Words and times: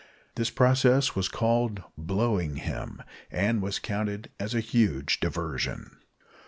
This 0.33 0.49
process 0.49 1.13
was 1.15 1.27
called 1.29 1.83
"blowing 1.95 2.55
him," 2.55 3.03
and 3.29 3.61
was 3.61 3.77
counted 3.77 4.31
a 4.39 4.47
huge 4.59 5.19
diversion. 5.19 5.95